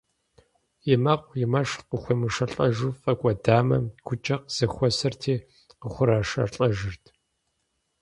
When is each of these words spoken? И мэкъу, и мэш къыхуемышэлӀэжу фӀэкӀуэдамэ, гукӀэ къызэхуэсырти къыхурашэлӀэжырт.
И 0.93 0.95
мэкъу, 1.03 1.33
и 1.43 1.45
мэш 1.51 1.69
къыхуемышэлӀэжу 1.89 2.97
фӀэкӀуэдамэ, 3.01 3.77
гукӀэ 4.05 4.35
къызэхуэсырти 4.43 5.35
къыхурашэлӀэжырт. 5.79 7.03